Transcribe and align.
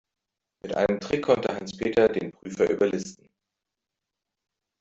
Mit 0.63 0.75
einem 0.75 0.99
Trick 0.99 1.21
konnte 1.21 1.53
Hans-Peter 1.53 2.07
den 2.09 2.31
Prüfer 2.31 2.67
überlisten. 2.67 3.29